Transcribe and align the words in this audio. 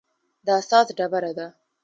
د 0.45 0.47
اساس 0.59 0.87
ډبره 0.97 1.31
ده. 1.37 1.47